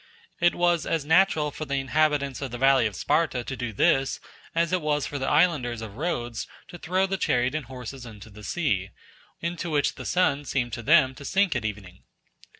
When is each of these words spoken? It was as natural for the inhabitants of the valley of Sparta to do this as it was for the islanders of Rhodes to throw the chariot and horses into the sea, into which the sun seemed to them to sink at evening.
It 0.39 0.55
was 0.55 0.87
as 0.87 1.05
natural 1.05 1.51
for 1.51 1.65
the 1.65 1.75
inhabitants 1.75 2.41
of 2.41 2.49
the 2.49 2.57
valley 2.57 2.87
of 2.87 2.95
Sparta 2.95 3.43
to 3.43 3.55
do 3.55 3.71
this 3.71 4.19
as 4.55 4.73
it 4.73 4.81
was 4.81 5.05
for 5.05 5.19
the 5.19 5.29
islanders 5.29 5.79
of 5.79 5.95
Rhodes 5.95 6.47
to 6.69 6.79
throw 6.79 7.05
the 7.05 7.17
chariot 7.17 7.53
and 7.53 7.65
horses 7.67 8.03
into 8.03 8.31
the 8.31 8.43
sea, 8.43 8.89
into 9.41 9.69
which 9.69 9.93
the 9.93 10.05
sun 10.07 10.43
seemed 10.45 10.73
to 10.73 10.81
them 10.81 11.13
to 11.13 11.23
sink 11.23 11.55
at 11.55 11.65
evening. 11.65 12.01